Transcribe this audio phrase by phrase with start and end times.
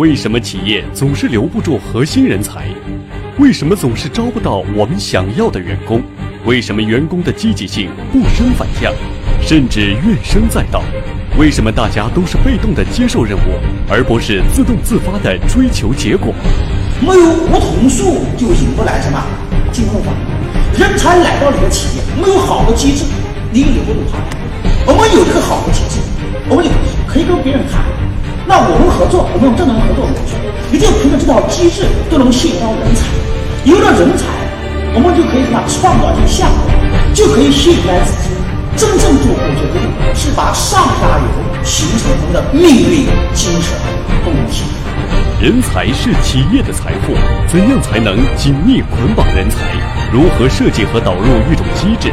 [0.00, 2.64] 为什么企业总是留不住核心人才？
[3.38, 6.02] 为什么总是招不到我们想要的员工？
[6.46, 8.90] 为什么员工的积极性不升反降，
[9.42, 10.82] 甚至怨声载道？
[11.38, 13.60] 为什么大家都是被动的接受任务，
[13.90, 16.32] 而不是自动自发的追求结果？
[17.02, 19.22] 没有梧桐树就引不来什么
[19.70, 20.14] 金凤凰。
[20.78, 23.04] 人才来到你的企业，没有好的机制，
[23.52, 24.16] 你留不住他。
[24.86, 26.00] 我们有这个好的机制，
[26.48, 26.70] 我们就
[27.06, 27.99] 可以跟别人谈。
[28.50, 30.34] 那我们合作，我们用正能量合作模式，
[30.72, 33.06] 你就凭着这套机制都能吸引到人才。
[33.62, 34.26] 有了人才，
[34.92, 36.58] 我们就可以什么创造一些项目，
[37.14, 38.34] 就可以吸引来资金。
[38.74, 39.86] 真正做股权激励，
[40.18, 43.70] 是把上下游形成我们的命运精神
[44.24, 44.66] 共享。
[45.40, 47.14] 人才是企业的财富，
[47.48, 49.56] 怎样才能紧密捆绑人才？
[50.12, 52.12] 如何设计和导入一种机制，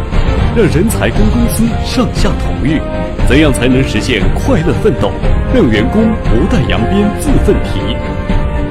[0.55, 2.79] 让人才跟公司上下同欲？
[3.27, 5.11] 怎样才能实现快乐奋斗？
[5.53, 7.97] 让员工不带扬鞭自奋蹄。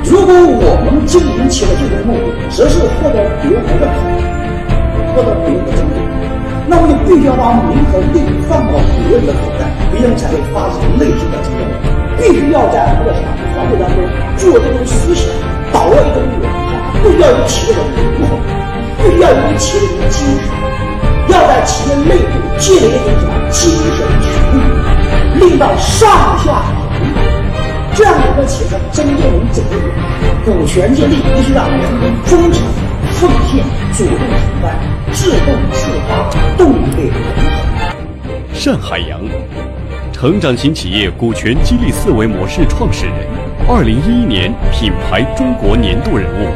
[0.08, 4.00] 如果我们经营企业的最终目的只是获得别人的认可，
[5.12, 6.00] 获得别人的尊重，
[6.67, 11.66] 那么就必须要把名和利放到别人的口袋，别人才会发自内心的尊重。
[12.19, 13.97] 必须要在我们的什么团队当中
[14.36, 15.28] 具有这种思想，
[15.72, 16.48] 把握一种文化，
[17.03, 18.28] 必须要有企业的灵魂，
[19.03, 20.48] 必须要有一企业的精神，
[21.28, 24.61] 要在企业内部建立一种什么精神群力，
[25.41, 26.08] 令到上
[26.39, 27.06] 下统一。
[27.95, 29.86] 这样一个企业才真正能走得远。
[30.45, 32.62] 股权激励必须让员工忠诚、
[33.12, 33.64] 奉献、
[33.97, 34.77] 主动承担、
[35.12, 37.20] 自动自发、动力平衡。
[38.64, 39.20] 单海洋，
[40.19, 43.14] 成长型企业股权激励思维模式创始人，
[43.69, 46.48] 二零一一年品牌中国年度人物。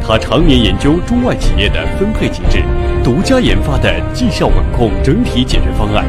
[0.00, 2.64] 他常年研究中外企业的分配机制，
[3.04, 6.02] 独家研发的绩效管控整体解决方案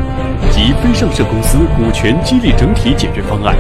[0.50, 3.58] 及非上市公司股权激励整体解决方案，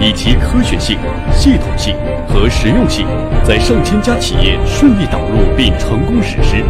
[0.00, 0.96] 以其科学性、
[1.32, 1.96] 系统性
[2.28, 3.04] 和实用性，
[3.42, 6.62] 在上千家企业顺利导入并成功实施，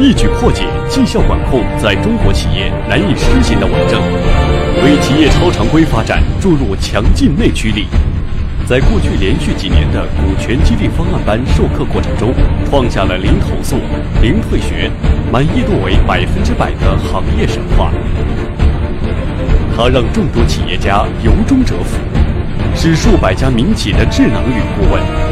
[0.00, 4.00] 一举破解绩效管控在中国企业难以施行的顽症，
[4.82, 7.86] 为企业超常规发展注入强劲内驱力。
[8.66, 12.32] 在过去连续几年的股权激励方案班授课过程中，
[12.70, 13.76] 创下了零投诉、
[14.22, 14.90] 零退学、
[15.30, 17.92] 满意度为百分之百的行业神话。
[19.76, 21.98] 他让众多企业家由衷折服，
[22.74, 25.29] 是数百家民企的智囊与顾问。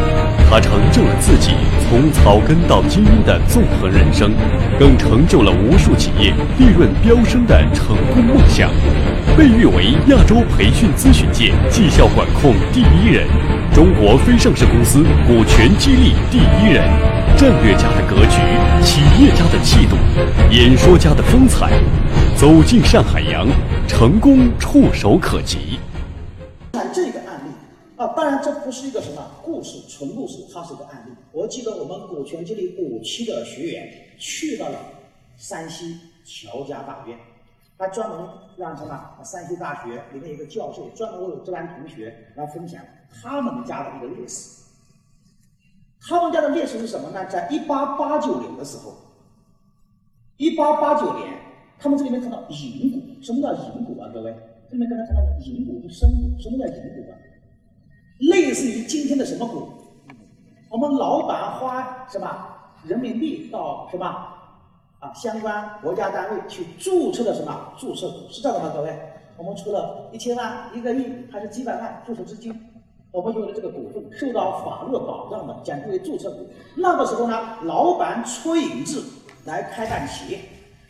[0.50, 1.50] 他成就了自己
[1.82, 4.32] 从草根到精英的纵横人生，
[4.78, 8.70] 更成就了无数企业利润飙升的成功梦想。
[9.36, 13.26] 被誉为亚洲培训咨询界绩效管控第一人，
[13.75, 16.82] 中国非上市公司股权激励第一人，
[17.36, 18.41] 战略家的格局，
[18.82, 19.97] 企业家的气度，
[20.50, 21.72] 演说家的风采。
[22.34, 23.47] 走进上海洋，
[23.86, 25.68] 成功触手可及。
[31.48, 34.78] 记得我们股权激励五期的学员去到了
[35.36, 37.19] 山西乔家大院。
[37.76, 39.22] 他专门让什么？
[39.25, 42.82] 山西大学里面一个教授专门为这班同学来分享
[43.22, 44.64] 他们家的一个历史。
[46.00, 47.25] 他们家的历史是什么呢？
[47.26, 48.97] 在一八八九年的时候，
[50.38, 51.38] 一八八九年，
[51.78, 53.22] 他们这里面看到银股。
[53.22, 54.10] 什么叫银股啊？
[54.12, 54.34] 各位，
[54.69, 56.42] 这里面刚才看到银股是生股。
[56.42, 57.15] 什么叫银股啊？
[58.19, 59.78] 类似于今天的什么股？
[60.71, 62.29] 我们老板花什么
[62.84, 64.05] 人民币到什么？
[65.01, 68.73] 啊，相关国家单位去注册的什么注册股是这样的吗？
[68.75, 68.99] 各位，
[69.37, 72.53] 我们出了一千万、一个亿还是几百万注册资金，
[73.12, 76.49] 我们有了这个股份，受到法律保障的，简称为注册股。
[76.75, 79.05] 那个时候呢，老板出银子
[79.45, 80.41] 来开办企业，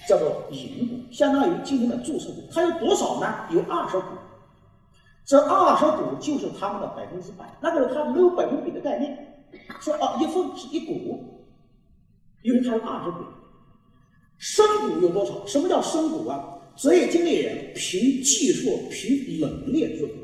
[0.08, 2.42] 叫做银股，相当于今天的注册股。
[2.50, 3.26] 它有多少呢？
[3.50, 4.06] 有二十股，
[5.26, 7.44] 这二十股就是他们的百分之百。
[7.60, 9.27] 那个时候他没有百分比的概念，
[9.80, 11.46] 说哦一份是一股，
[12.42, 13.18] 因为它有二十股。
[14.38, 15.46] 深股有多少？
[15.46, 16.54] 什么叫深股啊？
[16.76, 20.14] 职业经理人凭技术、凭能力入股，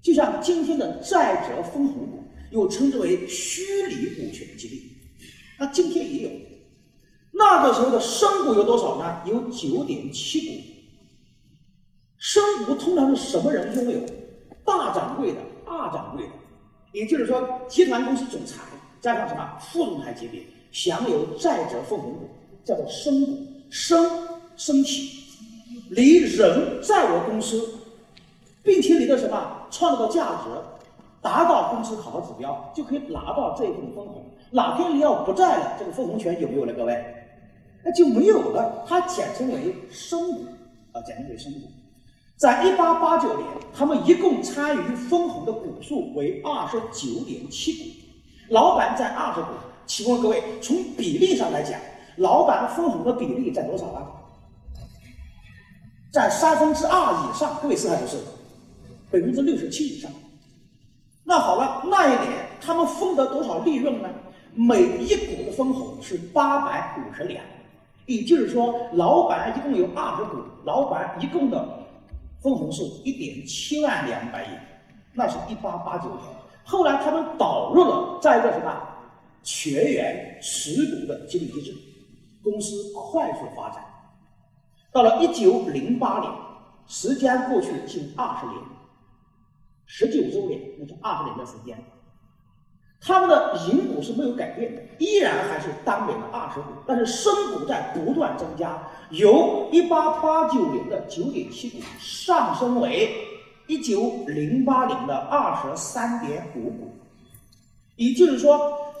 [0.00, 4.96] 就像今天的债者分红股，又称之为虚拟股权激励。
[5.58, 6.30] 那今天也有，
[7.32, 9.22] 那个时候的深股有多少呢？
[9.26, 10.54] 有九点七股。
[12.16, 14.00] 深股通常是什么人拥有？
[14.64, 16.32] 大掌柜的、二掌柜的，
[16.98, 18.60] 也就是说，集团公司总裁
[19.00, 20.42] 加上什么副总裁级别，
[20.72, 22.28] 享有在职分红股。
[22.64, 24.06] 叫做升股，升
[24.54, 25.22] 升起，
[25.88, 27.66] 你人在我公司，
[28.62, 30.50] 并且你的什么创造的价值
[31.22, 34.22] 达到公司考核指标，就可以拿到这一份分红。
[34.50, 36.74] 哪天你要不在了，这个分红权有没有了？
[36.74, 37.02] 各位，
[37.82, 38.84] 那就没有了。
[38.86, 40.44] 它简称为升股
[40.92, 41.60] 啊，简称为升股。
[42.38, 47.84] 在一八八九年，他们一共参与分红的股数为二十九点七股，
[48.50, 49.48] 老板占二十股。
[49.86, 51.80] 请问各位，从比例上来讲，
[52.18, 54.06] 老板分红的比例在多少呢？
[56.12, 57.58] 在三分之二以上。
[57.60, 58.18] 各位是还是？
[59.10, 60.08] 百分之六十七以上。
[61.24, 64.08] 那好了，那一年他们分得多少利润呢？
[64.54, 67.42] 每一股的分红是八百五十两，
[68.06, 71.68] 也就是说，老板一共有二十股，老板一共的
[72.40, 74.48] 分红是一点七万两百亿，
[75.12, 76.22] 那是一八八九年。
[76.64, 78.80] 后来他们导入了在一个什么
[79.42, 81.74] 全员持股的激励机制，
[82.42, 83.82] 公司快速发展。
[84.92, 86.32] 到了一九零八年，
[86.86, 88.58] 时间过去近二十年。
[89.86, 91.82] 十九周年，那就二十年的时间。
[93.00, 98.76] 他们的盈股是没有改变的，依然还是当年的二十股，但是生股在不断增加，
[99.10, 103.14] 由一八八九年的九点七股上升为
[103.66, 106.90] 一九零八年的二十三点五股。
[107.96, 108.58] 也就是说，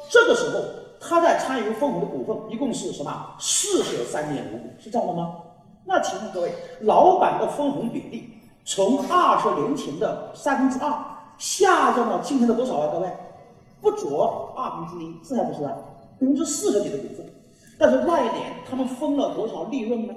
[0.08, 0.64] 这个时候
[1.00, 3.34] 他在参与分红的股份一共是什么？
[3.38, 5.36] 四十三点五股，是这样的吗？
[5.84, 6.52] 那请问各位，
[6.82, 8.34] 老板的分红比例？
[8.64, 10.92] 从二十年前的三分之二
[11.38, 12.90] 下降到今天的多少啊？
[12.92, 13.08] 各位，
[13.80, 15.76] 不足二分之一，是还不是啊？
[16.20, 17.26] 百分之四十几的股份，
[17.78, 20.14] 但是那一年他们分了多少利润呢？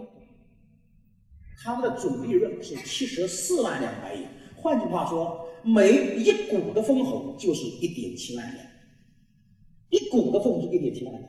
[1.64, 4.26] 他们的总利润是七十四万两白银，
[4.56, 8.66] 换句话说，每一股的分红就是一点七万两，
[9.90, 11.24] 一股的分红是一点七万两。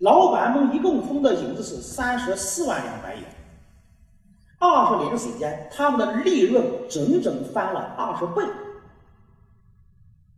[0.00, 3.22] 老板们一共分的银子是三十四万两白银。
[4.58, 8.42] 二十年的时间，他们的利润整整翻了二十倍。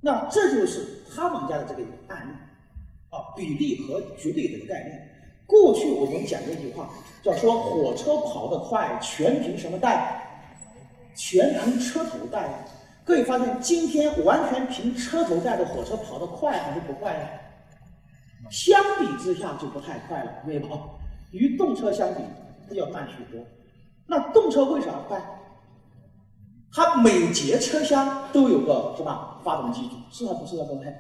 [0.07, 2.33] 那这就是他们家的这个案例
[3.11, 5.11] 啊，比例和绝对的概念。
[5.47, 6.89] 过去我们讲的一句话
[7.25, 10.23] 叫说，火车跑得快，全凭什么带？
[11.17, 12.49] 全凭车头带。
[13.05, 17.29] 各位发现，今天完全凭车头带的火车跑得快还是不快呀？
[18.49, 20.61] 相比之下就不太快了，没有？
[21.33, 22.21] 与动车相比，
[22.69, 23.45] 它要慢许多。
[24.07, 25.21] 那动车为啥快？
[26.73, 30.67] 它每节车厢都有个什么发动机组，是还不是啊？
[30.69, 30.93] 各位，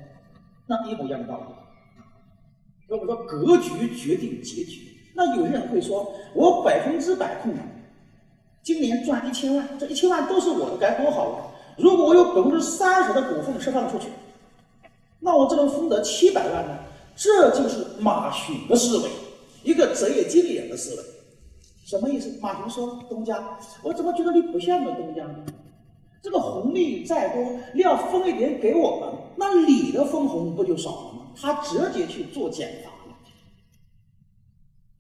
[0.69, 1.45] 那一模一样的道理。
[2.89, 7.59] 我们说格局决定结局，那有些人会说，我百分之百控股，
[8.63, 11.51] 今年赚一千万，这一千万都是我的，该多好啊！
[11.77, 14.07] 如果我有百分之三十的股份释放出去，
[15.19, 16.79] 那我这能分得七百万呢？
[17.17, 19.11] 这就是马群的思维，
[19.65, 21.03] 一个职业经理人的思维。
[21.87, 22.39] 什么意思？
[22.41, 25.45] 马云说：“东家，我怎么觉得你不像个东家呢？
[26.23, 33.17] 这个红利再多，你要分一点给我们，那你的分红不就少了吗？”他直接去做减法了。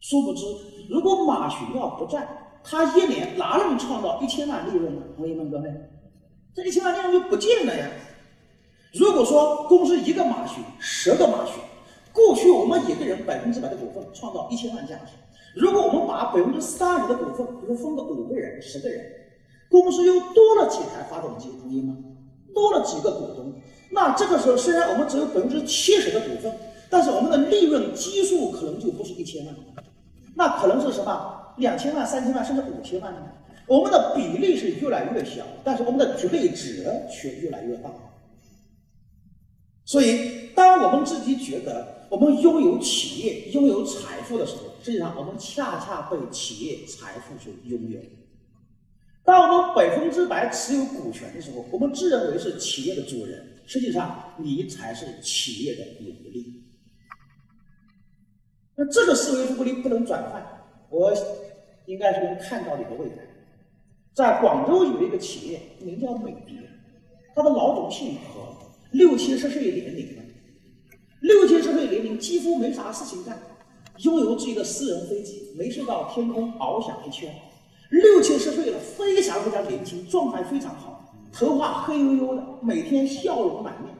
[0.00, 0.44] 殊不知，
[0.88, 2.28] 如果马群要不在，
[2.62, 5.02] 他一年哪能创造一千万利润呢？
[5.16, 5.70] 同学们，各位，
[6.54, 7.88] 这一千万利润就不见了呀。
[8.92, 11.54] 如果说公司一个马群，十个马群，
[12.12, 15.12] 过去我们一个人百分之百的股份创造一千万价值。
[15.54, 19.04] 如果我们把百分之三十的股份，比如分个五个人、十个人，
[19.68, 21.96] 公司又多了几台发动机，同意吗？
[22.54, 23.52] 多了几个股东，
[23.90, 26.52] 那这个时候虽然我们只有百分之七十的股份，
[26.88, 29.54] 但是我们的利润基数可能就不是一千万，
[30.35, 33.20] 那可能是什么两千万、三千万，甚至五千万呢？
[33.66, 37.90] 我们的比例是越来越小，但是我们的绝对值却越来越大。
[39.85, 48.00] 所以，当我们自己觉得，我们拥有企业、拥有财富的时候，实际上我们恰恰被企业财富所拥有。
[49.26, 56.62] 当我们百分之百持有股权的时候，我们自认为是企业的主人，实际上你才是企业的奴隶。
[58.76, 60.40] 那这个思维如果你不能转换，
[60.90, 61.12] 我
[61.87, 63.16] 应该是能看到你的未来。
[64.14, 66.52] 在广州有一个企业，名叫美的，
[67.35, 68.56] 他的老总姓何，
[68.92, 70.23] 六七十岁年龄了。
[71.21, 73.37] 六七十岁年龄几乎没啥事情干，
[74.04, 77.35] 拥有自己的私人飞机，没事到天空翱翔一圈。
[77.90, 83.95] 六七十岁了，非常非常年轻，状态非常好，头发黑黝黝的，每天笑容满面。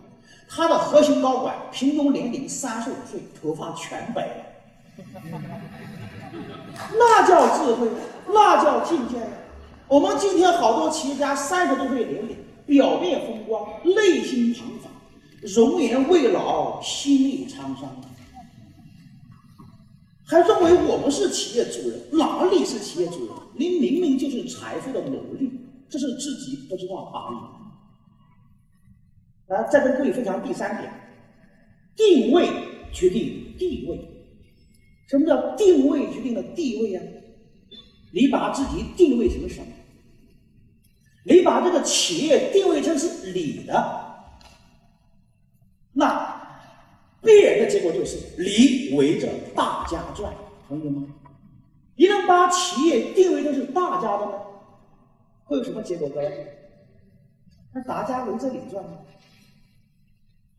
[0.49, 4.45] 他的核心高管平均年龄三十五岁，头发全白了，
[6.99, 7.89] 那叫智慧，
[8.29, 9.27] 那叫境界呀！
[9.89, 14.91] 我们今天好多企业家三十多岁年龄，表面风光，内心彷徨。
[15.43, 17.89] 容颜未老，心力沧桑，
[20.27, 22.01] 还认为我们是企业主人？
[22.13, 23.35] 哪里是企业主人？
[23.57, 25.51] 您明明就是财富的奴隶，
[25.89, 27.39] 这是自己不知道而已。
[29.49, 30.93] 来，再跟各位分享第三点：
[31.97, 32.49] 定位
[32.93, 33.99] 决定地位。
[35.09, 37.03] 什么叫定位决定了地位啊？
[38.13, 39.67] 你把自己定位成什么？
[41.25, 43.73] 你把这个企业定位成是你的，
[45.93, 46.35] 那
[47.23, 50.33] 必然的结果就是你围着大家转，
[50.69, 51.07] 同意吗？
[51.97, 54.33] 你能把企业定位成是大家的呢，
[55.45, 56.09] 会有什么结果？
[56.09, 56.53] 各位？
[57.75, 58.99] 那大家围着你转吗？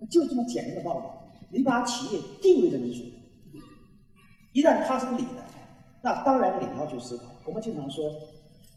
[0.10, 1.58] 就这么简单的道理。
[1.58, 3.13] 你把企业定位成是谁？
[4.53, 5.44] 一旦它是你的，
[6.03, 7.24] 那当然你要去思考。
[7.46, 8.12] 我们经常说，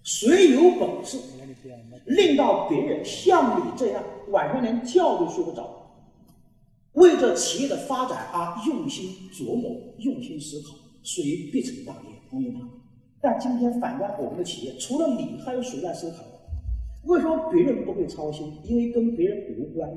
[0.02, 1.18] 谁有本事
[2.06, 5.90] 令到别人像你这样晚上连觉都睡不着，
[6.92, 12.60] 为这企业的发展而用心琢磨、用心思考，谁必成大业，同意吗？
[13.20, 16.18] 但今天反观我们的企业，除了你，还有谁在思考？
[17.04, 18.52] 为什么别人不会操心？
[18.64, 19.90] 因为跟别人无关。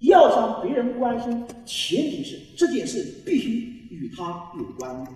[0.00, 5.06] 要想别人关心，前提是这件事必须与他有关。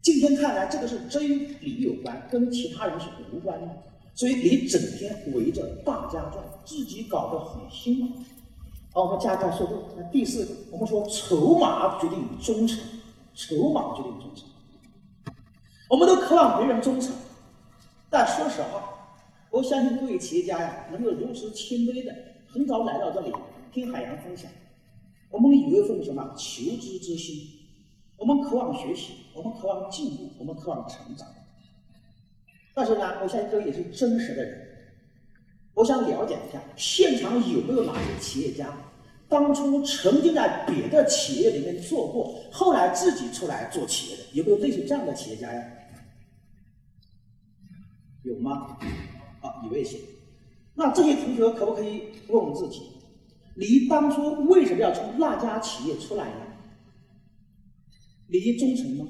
[0.00, 3.68] 今天看来，这个是真与你有关，跟其他人是无关的。
[4.14, 8.14] 所以你整天围着大家转，自己搞得很辛苦。
[8.92, 9.82] 好，我们加快速度。
[9.96, 12.78] 那第四，我们说筹码决定忠诚，
[13.34, 14.48] 筹码决定忠诚。
[15.94, 17.14] 我们都渴望别人忠诚，
[18.10, 18.82] 但说实话。
[19.48, 22.12] 我相信各位企业家呀，能够如此谦卑的
[22.48, 23.32] 很早来到这里
[23.72, 24.50] 听海洋分享，
[25.30, 27.48] 我们有一份什么求知之心，
[28.16, 31.28] 我们渴望学习，我们渴望进步，我们渴望成长。
[32.74, 34.66] 但是呢，我相信各位也是真实的人，
[35.74, 38.66] 我想了解一下现场有没有哪些企业家，
[39.28, 45.62] 当初曾经在别的企业里面做过，后来自己出来做企业的，有没有类似这样的企业家呀？
[48.24, 48.76] 有吗？
[49.40, 49.98] 啊，有一些。
[50.74, 52.80] 那这些同学可不可以问问自己：
[53.54, 56.36] 你当初为什么要从那家企业出来呢？
[58.26, 59.06] 你忠诚吗？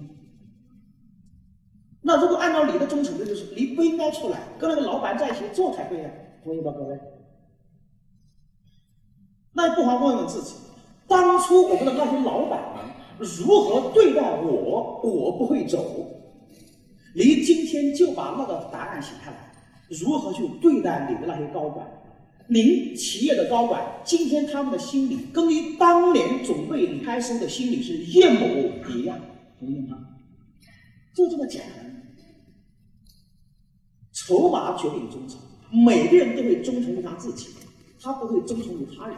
[2.03, 6.11] 那如果按照你的忠诚，那就是你不应该出来，跟那个老板在一起做才对呀，
[6.43, 6.99] 同意吧，各位？
[9.53, 10.57] 那不妨问问自己：
[11.07, 12.85] 当初我们的那些老板们
[13.21, 15.01] 如何对待我？
[15.03, 15.79] 我不会走。
[17.15, 19.53] 你今天就把那个答案写下来。
[19.89, 21.87] 如何去对待你的那些高管？
[22.47, 28.47] 您企业的高管，今天他们的心理跟你当年准备离开时的心理是一模
[28.91, 29.19] 一样，
[29.59, 29.97] 同意吗？
[31.15, 32.03] 就这么简单。
[34.13, 35.39] 筹码决定忠诚，
[35.85, 37.49] 每个人都会忠诚于他自己，
[38.01, 39.17] 他不会忠诚于他人。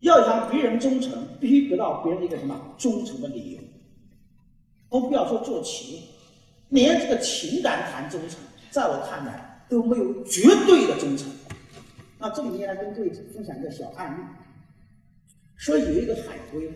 [0.00, 3.60] 要想别人忠诚，必须得到别人一个什么忠诚的理由。
[4.88, 6.02] 我们不要说做企业，
[6.74, 8.38] 连这个情感谈忠诚。
[8.70, 11.30] 在我看来都没有绝对的忠诚。
[12.18, 14.22] 那这里面呢跟各位分享一个小案例，
[15.56, 16.68] 说有一个海归，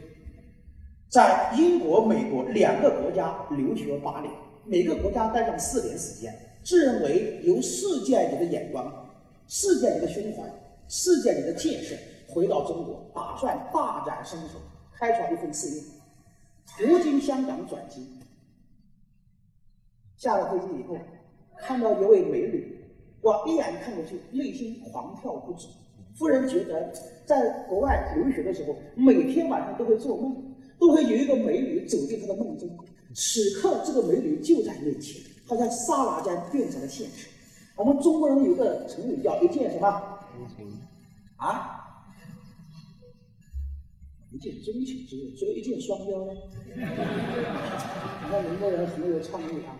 [1.09, 4.33] 在英国、美国两个国家留学八年，
[4.64, 9.11] 每个国家待上四年时间，自认为有世界级的眼光、
[9.49, 10.45] 世界级的胸怀、
[10.87, 14.61] 世界级的见识，回到中国，打算大展身手，
[14.97, 15.83] 开创一份事业，
[16.76, 18.07] 途经香港转机，
[20.18, 20.98] 下了飞机以后。
[21.60, 22.78] 看到一位美女，
[23.20, 25.66] 我一眼看过去，内心狂跳不止。
[26.14, 26.92] 夫人觉得，
[27.26, 32.68] 在国外留学的时候，每天晚上都会做梦，都会有一个美女走进他的梦中。
[33.12, 37.28] 此刻，这个美女就在面前，好像刹那间变成了现实。
[37.75, 39.88] 我们中国人有个成语叫“一见什么”？
[41.38, 41.84] 啊？
[44.30, 45.37] 一见钟情，是不是？
[45.37, 46.32] 所以一箭双雕呢？
[46.76, 49.75] 你看宁波人很有创意啊。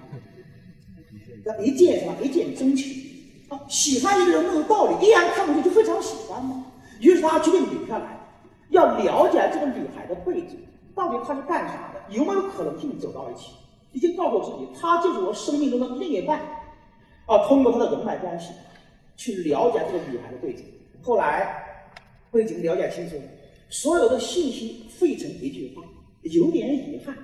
[1.62, 2.14] 一见什么？
[2.23, 3.02] 一见钟情
[3.49, 3.59] 啊！
[3.69, 6.67] 喜欢一个人没有道理，一眼看过去就非常喜欢吗？
[7.00, 8.19] 于是他决定留下来，
[8.71, 10.59] 要了解这个女孩的背景，
[10.95, 12.14] 到底她是干啥的？
[12.14, 13.52] 有没有可能性走到一起？
[13.93, 16.40] 已经告诉自己，她就是我生命中的另一半。
[17.26, 18.50] 啊，通过她的人脉关系
[19.17, 20.64] 去了解这个女孩的背景。
[21.02, 21.62] 后来
[22.31, 23.23] 背景了解清楚了，
[23.71, 25.83] 所有的信息汇成一句话：
[26.23, 27.17] 有点遗憾，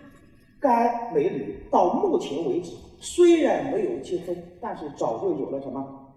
[0.60, 2.70] 该美女到目前为止。
[3.00, 6.14] 虽然没有结婚，但是早就有了什么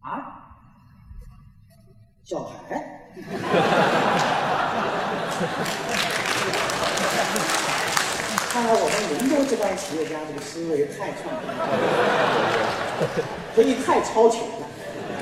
[0.00, 0.42] 啊？
[2.24, 3.10] 小孩。
[8.48, 11.52] 看来我们宁波这帮企业家这个思维太创新了，
[13.54, 14.66] 所以太超前了。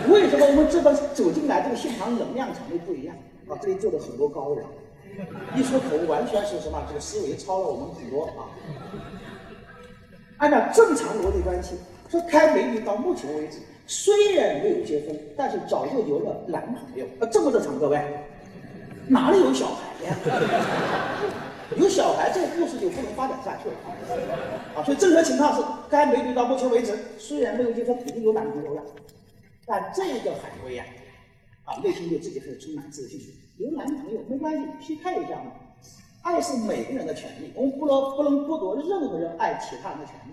[0.08, 3.16] 为什么我们这帮走进来这个现场能量场都不一样？
[3.48, 4.64] 啊，这里坐了很多高人，
[5.56, 6.80] 一出口完全是什么？
[6.88, 8.48] 这个思维超了我们很多啊。
[10.38, 11.74] 按照正常逻辑关系，
[12.10, 18.00] 说开美女到目前为止虽然没有结婚，但是早就有了男朋友，啊，这么正常，各位，
[19.08, 20.16] 哪里有小孩呀？
[21.76, 23.74] 有小孩，这个故事就不能发展下去了
[24.76, 24.84] 啊！
[24.84, 28.82] 所以正常情况是，该美女到目前为止虽然没有结婚，已经有男朋友了，
[29.66, 30.84] 但这个海龟呀，
[31.64, 33.18] 啊，内心对自己还是充满自信。
[33.56, 35.52] 有男朋友没关系，劈开一下嘛。
[36.24, 40.32] 爱是每个人的权利，我们不能不能剥夺任何人爱其他人的权利。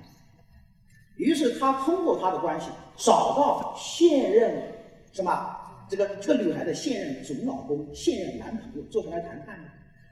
[1.17, 4.73] 于是他通过他的关系找到现任
[5.11, 5.53] 什么
[5.89, 9.59] 这个这个女孩的现任准老公、现任男朋友坐下来谈判。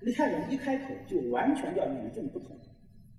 [0.06, 2.60] 你看人一开口就完全叫与众不同，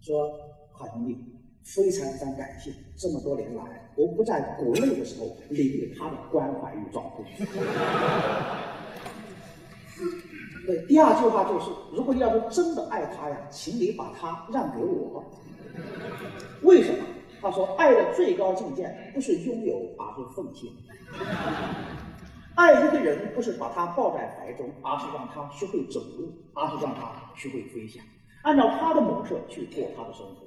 [0.00, 0.30] 说
[0.72, 1.16] 好兄弟，
[1.64, 3.64] 非常非常感谢这么多年来
[3.96, 7.24] 我不在国内的时候你对他的关怀与照顾。
[10.70, 15.24] 对，第二句话就是，如果你要是真的爱他呀，请你把他让给我。
[16.62, 16.98] 为什么？
[17.40, 20.70] 他说，爱的最高境界不是拥有，而是奉献。
[22.54, 28.04] 爱一个人不是把他抱在怀中，而是让他学会走路，而是让他学会飞翔，
[28.42, 30.46] 按照他的模式去过他的生活。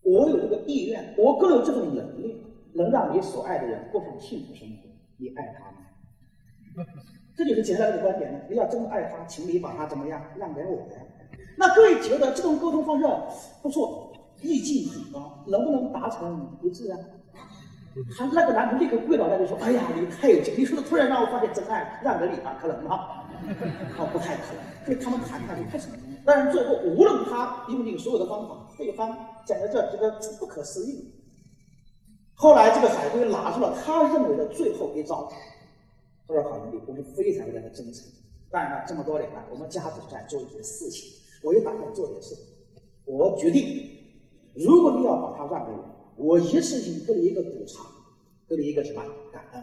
[0.00, 2.42] 我有这个意愿，我更有这种能力，
[2.72, 4.88] 能让你所爱的人过上幸福生活。
[5.18, 6.88] 你爱他吗？
[7.36, 8.40] 这就是简单的观点了。
[8.48, 11.00] 你要真爱他，请你把他怎么样让给我呀？
[11.56, 13.06] 那各位觉得这种沟通方式
[13.62, 16.98] 不错，意境很高，能不能达成一致啊？
[18.16, 20.52] 他那个男朋友立刻跪倒在地说：“哎呀，你太有劲！
[20.58, 23.22] 你说的突然让我发现真爱，让给你啊，可能吗？
[23.96, 24.84] 哦，不太可能。
[24.84, 26.00] 所以他们谈下去太成功。
[26.24, 30.10] 但是最后，无论他用尽所有的方法，对方讲的这觉得
[30.40, 31.08] 不可思议。
[32.34, 35.30] 后来，这个海龟拿出了他认为的最后一招。
[36.26, 38.06] 他说：‘好兄弟，我们非常非常的真诚。
[38.50, 41.10] 当然了，这么多年了，我们家族在做一些事情，
[41.42, 42.34] 我也打算做点事。
[43.04, 43.90] 我决定，
[44.54, 47.84] 如果你要把它让给我。’”我一次性给你一个补偿，
[48.48, 49.02] 给你一个什么
[49.32, 49.60] 感恩？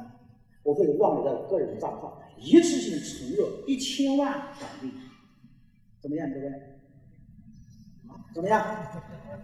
[0.63, 4.91] 我会往你的个人账号一次性存入一千万港币，
[6.01, 6.51] 怎么样，各位？
[8.35, 8.61] 怎么样？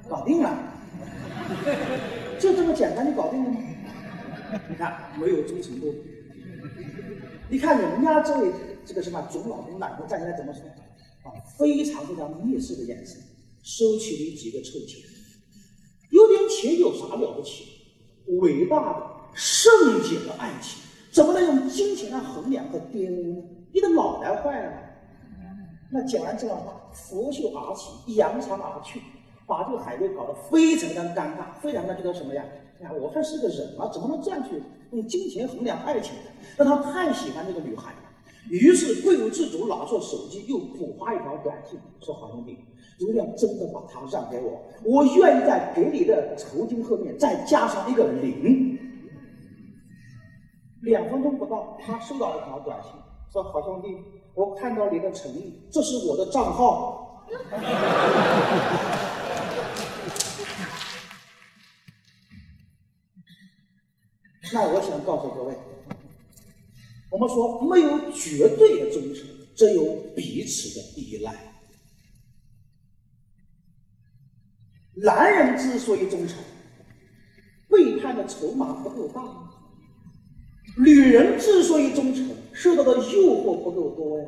[0.09, 0.73] 搞定了？
[2.37, 3.57] 就这么简单就搞定了吗？
[4.67, 5.95] 你看，没有忠诚度。
[7.49, 8.51] 你看人家这位
[8.85, 10.63] 这个什么总老公懒得站起来怎么说？
[11.23, 13.17] 啊，非常非常蔑视的眼神，
[13.63, 15.01] 收起你几个臭钱。
[16.11, 17.65] 有点钱有啥了不起？
[18.39, 19.71] 伟大的、圣
[20.03, 20.81] 洁的爱情，
[21.11, 23.43] 怎么能用金钱来衡量和玷污呢？
[23.73, 24.73] 你的脑袋坏了！
[25.91, 29.01] 那讲完这段话，拂袖而起，扬长而去，
[29.45, 32.43] 把这个海龟搞得非常的尴尬，非常的这个什么呀？
[32.81, 36.13] 呀，我还是个人啊，怎么能这样去用金钱衡量爱情
[36.57, 36.67] 但？
[36.67, 37.93] 他太喜欢这个女孩，
[38.49, 42.57] 于是不由自主拿出手机，又补发一条短信，说：“好兄弟。”
[42.99, 48.75] 如要真的把她让给我，我愿意在给你的酬金后面再加上一个零。
[50.81, 52.91] 两分钟不到，他收到一条短信，
[53.31, 53.89] 说：“好兄弟，
[54.33, 57.27] 我看到你的诚意，这是我的账号。
[64.53, 65.53] 那我想告诉各位，
[67.11, 71.33] 我们说没有绝对的忠诚，只有彼此的依赖。
[74.95, 76.37] 男人之所以忠诚，
[77.69, 79.21] 背叛的筹码不够大；
[80.77, 84.25] 女人之所以忠诚，受到的诱惑不够多呀。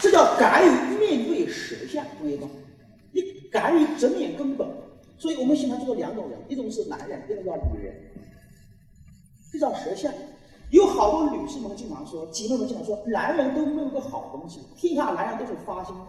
[0.00, 2.48] 这叫敢于面对实相，同意吗？
[3.50, 4.68] 敢于直面根本。
[5.16, 7.94] 所以我们喜欢做两种人：一种是男人，一种叫女人。
[9.52, 10.12] 这叫舌相。
[10.70, 16.06] 有好多女士们经常说，姐妹们经常说，男人都没有个好东西，天下男人都是花心的。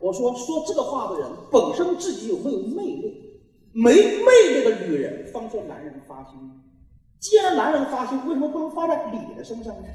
[0.00, 3.40] 我说，说这个话的人本身自己有没有魅力？
[3.72, 6.34] 没魅力的女人方说男人花心。
[7.20, 9.88] 既然男人花心，为什么不能发在你的身上呢？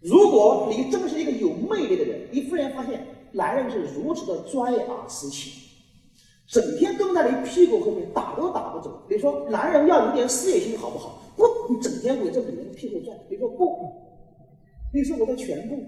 [0.00, 0.30] 如
[0.68, 5.60] 你真是一个有魅力的人，你忽然发现男人是如此的专业而痴情。
[6.48, 9.06] 整天跟在你屁股后面打都打不走。
[9.08, 11.22] 你说男人要有点事业心好不好？
[11.36, 13.16] 不，你整天围着女人屁股转。
[13.30, 13.90] 你说不，
[14.92, 15.82] 你是我的全部。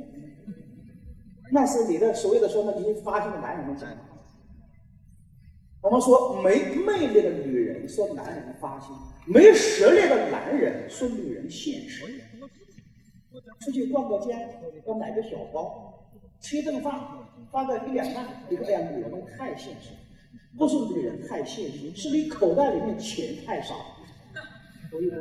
[1.53, 3.89] 那是你的所谓的说那些发心的男人们讲。
[5.83, 8.89] 我们说没魅力的女人说男人发心，
[9.27, 12.07] 没实力的男人说女人现实。
[13.61, 14.37] 出去逛个街，
[14.87, 16.05] 要买个小包，
[16.41, 16.95] 吃一顿饭
[17.51, 19.91] 花个一两万，你说哎呀，女人们太现实。
[20.57, 23.75] 不是女人太现实，是你口袋里面钱太少。
[24.89, 25.17] 所以呢，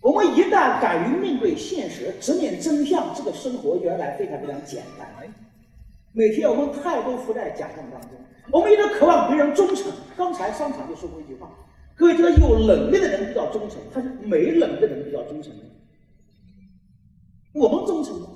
[0.00, 5.06] 我们一旦敢于面对现实，直面真相，这个生活原来非常非常简单。
[6.12, 8.12] 每天我们太多浮在假象当中，
[8.50, 9.92] 我们一直渴望别人忠诚。
[10.16, 11.50] 刚才商场就说过一句话：
[11.94, 15.64] 各位觉得有能力的人比较忠诚，还是没能力的人比较忠诚呢？
[17.54, 18.28] 我们忠诚吗？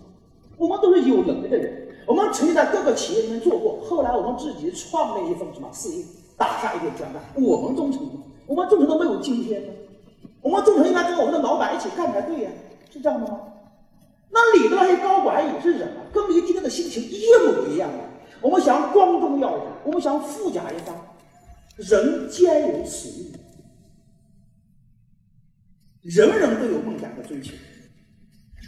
[0.57, 6.05] 我们都是有能力的人，我们曾经在各个企业里面做过，后来我们自己创立一份什么事业，
[6.37, 7.23] 打下一片江山。
[7.35, 8.23] 我们忠诚吗？
[8.47, 9.73] 我们忠诚都没有今天呢。
[10.41, 12.51] 我们忠诚应该跟我们的老板一起干才对呀，
[12.91, 13.41] 是这样的吗？
[14.31, 18.01] 那里的那些高管也是人啊，跟你今天的心情一模一样啊。
[18.41, 20.95] 我们想光宗耀祖，我们想富甲一方，
[21.77, 23.09] 人皆有此
[26.03, 27.55] 欲，人人都有梦想和追求。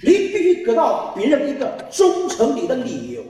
[0.03, 3.23] 你必须得到别人一个忠诚你的理由，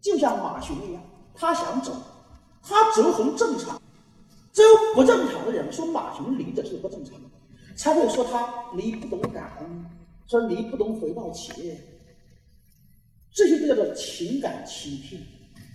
[0.00, 1.02] 就像马熊一样，
[1.34, 1.92] 他想走，
[2.62, 3.80] 他走很正常。
[4.52, 7.14] 只有不正常的人说马熊离的是不正常，
[7.76, 9.84] 才会说他你不懂感恩，
[10.28, 11.76] 说你不懂回报企业，
[13.32, 15.20] 这些都叫做情感欺骗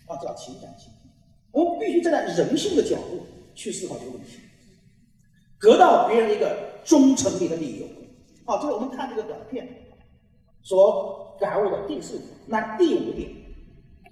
[0.08, 1.14] 啊，叫情感欺骗。
[1.52, 4.40] 我们必须站在人性的角度去思考这个问题，
[5.60, 7.88] 得到别人一个忠诚你的理由。
[8.50, 9.70] 好，这是我们看这个短片
[10.64, 12.30] 所感悟的第四点。
[12.48, 13.30] 那第五点，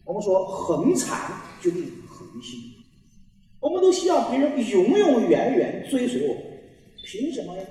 [0.06, 1.20] 我们说恒残
[1.60, 2.60] 决定恒心。
[3.60, 6.36] 我们都希望别人永永远远追随我，
[7.04, 7.64] 凭什么呀？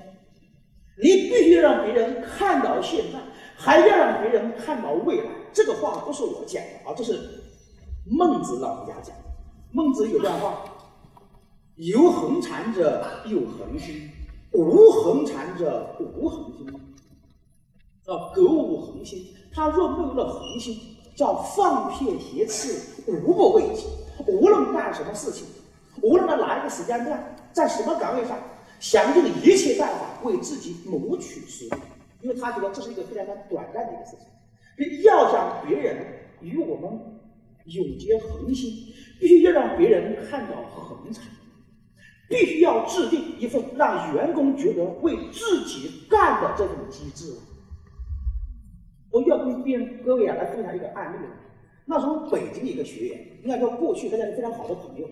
[1.01, 3.19] 你必须让别人看到现在，
[3.55, 5.31] 还要让别人看到未来。
[5.53, 7.17] 这个话不是我讲的啊，这是
[8.05, 9.23] 孟子老人家讲的。
[9.71, 10.65] 孟子有段话：
[11.75, 14.09] 有恒产者有恒心。
[14.53, 16.67] 无恒产者无恒心，
[18.05, 19.27] 啊，格物恒心。
[19.53, 20.79] 他若没有了恒心，
[21.15, 23.85] 叫放撇邪刺，无不畏惧。
[24.27, 25.45] 无论干什么事情，
[26.01, 28.37] 无论在哪一个时间段，在什么岗位上，
[28.79, 31.71] 想尽一切办法为自己谋取实利，
[32.21, 35.03] 因为他觉得这是一个非常非常短暂的一个事情。
[35.03, 36.05] 要想别人
[36.41, 37.19] 与我们
[37.65, 41.25] 永结恒心，必须要让别人看到恒产。
[42.29, 47.33] 必须要制定一份让员工觉得为自己干的这种机制。
[49.11, 51.25] 我要跟别人各位啊来分享一个案例。
[51.85, 55.07] 那时候北京的一个学员，应该说过去大家是非常好的朋友。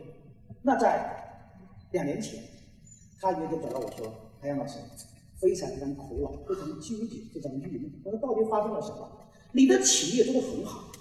[0.61, 1.39] 那在
[1.91, 2.43] 两年前，
[3.21, 4.77] 他一就找到我说：“海洋老师，
[5.39, 7.89] 非常非常苦恼，非常纠结，非常郁闷。
[8.03, 9.09] 我说到底发生了什么？
[9.53, 10.91] 你的企业做得很好，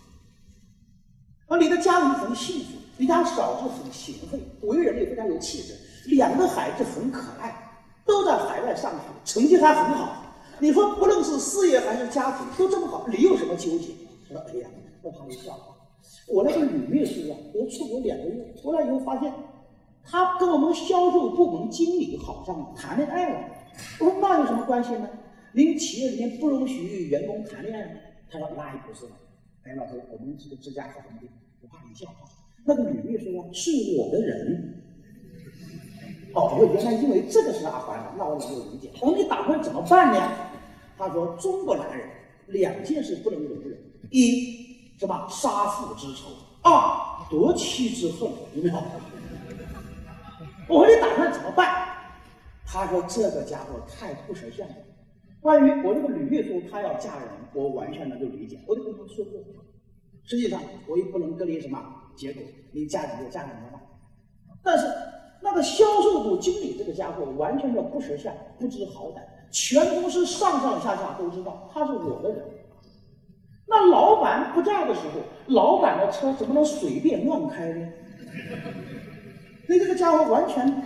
[1.48, 5.74] 而你的家人很幸福，你家嫂子很贤惠，为人也非常有气质。”
[6.06, 7.54] 两个孩子很可爱，
[8.04, 10.22] 都在海外上学，成绩还很好。
[10.60, 13.92] 你说不论是事业还是家庭都这么好，你有什么纠结？
[14.28, 14.68] 他说：“哎呀，
[15.02, 15.74] 我怕你笑话，
[16.28, 19.32] 我那个女秘书啊，我出国两个月，回来以后发现，
[20.04, 23.40] 她跟我们销售部门经理好像谈恋爱了。
[23.98, 25.08] 我说那有什么关系呢？
[25.52, 28.00] 您企业里面不容许员工谈恋爱吗？
[28.30, 29.12] 他说那也不是了。
[29.64, 31.28] 哎，老师，我们是个自家小团队，
[31.62, 32.28] 我怕你笑话。
[32.64, 34.82] 那个女秘书啊，是我的人。”
[36.34, 38.90] 哦，我原来因为这个是阿环的，那我能够理解。
[39.00, 40.20] 我说你打算怎么办呢？
[40.98, 42.08] 他说中国男人
[42.46, 43.78] 两件事不能容忍：
[44.10, 46.30] 一什么杀父之仇，
[46.62, 48.74] 二夺妻之恨，有没有？
[50.68, 51.88] 我说你打算怎么办？
[52.66, 54.74] 他说这个家伙太不识相了。
[55.40, 58.58] 关于我这个女秘书她要嫁人，我完全能够理解。
[58.66, 59.40] 我就跟他说过，
[60.24, 61.80] 实际上我也不能跟你什么
[62.16, 62.42] 结果，
[62.72, 63.80] 你嫁人就嫁人了嘛。
[64.62, 64.86] 但是。
[65.44, 69.20] 那个销售部经理这个家伙完全的不识相，不知好歹，
[69.52, 72.42] 全公司上上下下都知道他是我的人。
[73.66, 77.88] 那老板不在的时候，老板的车怎么能随便乱开呢？
[79.66, 80.82] 所以这个家伙完全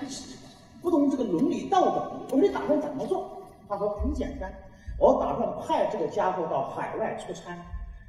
[0.82, 2.12] 不懂这个伦理道德。
[2.24, 3.40] 我说你打算怎么做？
[3.68, 4.52] 他说很简单，
[4.98, 7.56] 我打算派这个家伙到海外出差，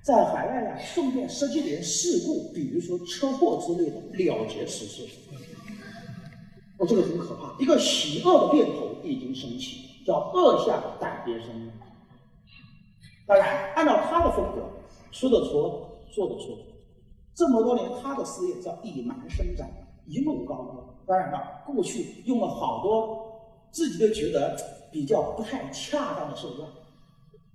[0.01, 5.03] 在海外呀顺便设计点事故，比如说车祸之类的，了结此事。
[6.79, 11.71] 哦，这个很可怕，一个邪恶的念头已经升起，叫恶向胆边生。
[13.27, 14.65] 当然，按照他的风格，
[15.11, 16.57] 说的错，做的错。
[17.35, 19.67] 这么多年，他的事业叫野蛮生长，
[20.07, 20.83] 一路高歌。
[21.05, 24.57] 当然了，过去用了好多自己都觉得
[24.91, 26.69] 比较不太恰当的手段，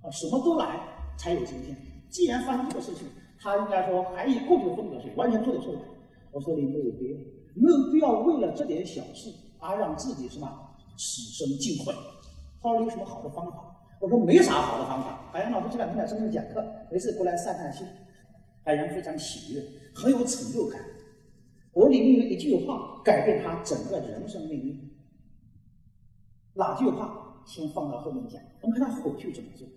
[0.03, 0.79] 啊，什么都来
[1.17, 1.75] 才有今天。
[2.09, 3.07] 既然发生这个事情，
[3.39, 5.79] 他应该说还以过去的风格是完全做得错的。
[6.31, 7.17] 我说你没有必要。
[7.55, 10.47] 没有必要为了这点小事而让自己什么
[10.97, 11.93] 此生尽毁。
[12.61, 13.75] 他说有什么好的方法？
[13.99, 15.29] 我说没啥好的方法。
[15.31, 17.87] 海洋老师这两天在深圳讲课，没事过来散散心。
[18.63, 19.63] 海洋非常喜悦，
[19.93, 20.79] 很有成就感。
[21.73, 24.91] 我里面有一句话改变他整个人生命运。
[26.53, 27.21] 哪句话？
[27.45, 28.41] 先放到后面讲。
[28.61, 29.67] 我们看他回去怎么做。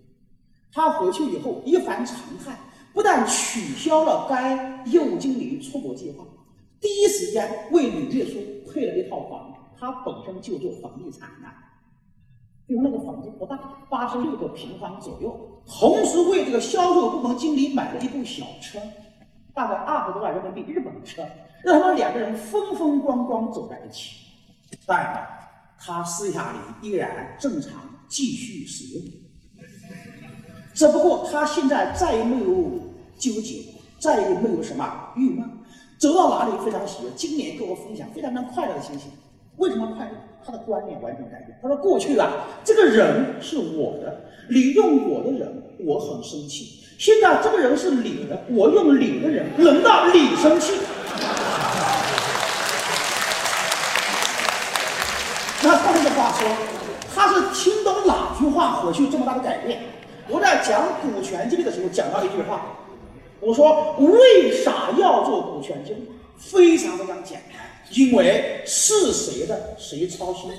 [0.71, 2.57] 他回去以后一番常态，
[2.93, 6.25] 不但取消了该业务经理出国计划，
[6.81, 8.39] 第一时间为吕秘书
[8.71, 11.47] 配了一套房，他本身就做房地产的，
[12.67, 13.57] 因为那个房子不大，
[13.89, 18.79] 八十六个平方左右，同时为这个销售部门经理买了一部小车，
[19.53, 21.23] 大概二十多万人民币日本车，
[21.63, 24.27] 让他们两个人风风光光走在一起。
[24.85, 25.27] 当然，
[25.77, 27.73] 他私下里依然正常
[28.07, 29.05] 继续使用。
[30.73, 32.79] 只不过他现在再也没有
[33.17, 33.65] 纠结，
[33.99, 35.49] 再也没有什么郁闷，
[35.99, 37.09] 走到哪里非常喜悦。
[37.15, 39.11] 今年跟我分享非常非常快乐的心情。
[39.57, 40.11] 为什么快乐？
[40.45, 41.59] 他的观念完全改变。
[41.61, 42.31] 他说：“过去啊，
[42.63, 46.79] 这个人是我的，你用我的人，我很生气。
[46.97, 50.75] 现在这个人是你的，我用你的人，轮到你生气。”
[55.61, 56.47] 那换句话说，
[57.13, 59.81] 他是听懂哪句话，回去这么大的改变？
[60.29, 62.77] 我在讲股权激励的时候讲到一句话，
[63.41, 64.78] 我说为啥
[65.11, 66.09] 要做股权激励？
[66.37, 67.59] 非常非常简单，
[67.91, 70.51] 因为是谁的谁操心。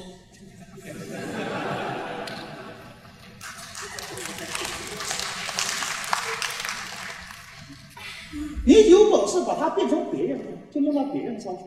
[8.67, 11.67] 你有本事把它变成别人的，就弄到别人操心。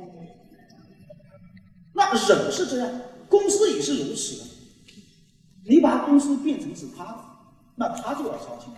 [1.93, 4.43] 那人是这样，公司也是如此。
[5.65, 7.19] 你把公司变成是他的。
[7.75, 8.71] 那他就要操心，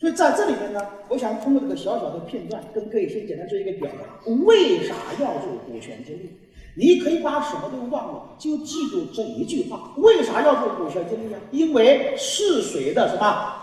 [0.00, 6.30] 所以在这里面呢，我想通过这个小小的片段，跟各位先简单做一个表达：为啥要做股权激励？
[6.74, 11.38] 你可以把什么都忘了，就记住这一句话：为啥要做股权激励啊？
[11.50, 13.54] 因为是谁的什么？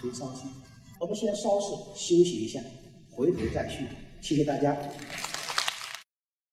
[0.00, 0.48] 谁伤心？
[1.00, 2.60] 我们先稍事休息一下，
[3.10, 3.84] 回头再续。
[4.20, 4.76] 谢谢大家。